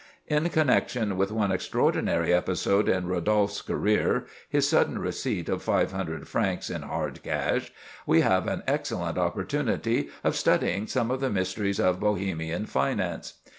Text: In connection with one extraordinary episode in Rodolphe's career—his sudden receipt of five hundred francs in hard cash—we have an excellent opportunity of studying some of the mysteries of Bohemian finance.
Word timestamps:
In 0.25 0.49
connection 0.49 1.15
with 1.15 1.31
one 1.31 1.51
extraordinary 1.51 2.33
episode 2.33 2.89
in 2.89 3.05
Rodolphe's 3.05 3.61
career—his 3.61 4.67
sudden 4.67 4.97
receipt 4.97 5.47
of 5.47 5.61
five 5.61 5.91
hundred 5.91 6.27
francs 6.27 6.71
in 6.71 6.81
hard 6.81 7.21
cash—we 7.21 8.21
have 8.21 8.47
an 8.47 8.63
excellent 8.65 9.19
opportunity 9.19 10.09
of 10.23 10.35
studying 10.35 10.87
some 10.87 11.11
of 11.11 11.19
the 11.19 11.29
mysteries 11.29 11.79
of 11.79 11.99
Bohemian 11.99 12.65
finance. 12.65 13.33